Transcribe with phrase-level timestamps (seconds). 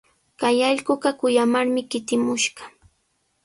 [0.39, 2.63] Kay allquqa kuyamarmi kutimushqa.